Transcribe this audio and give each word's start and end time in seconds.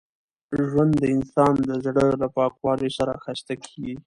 ژوند 0.67 0.91
د 1.01 1.03
انسان 1.15 1.53
د 1.69 1.71
زړه 1.85 2.05
له 2.21 2.27
پاکوالي 2.35 2.89
سره 2.97 3.13
ښایسته 3.23 3.55
کېږي. 3.63 3.95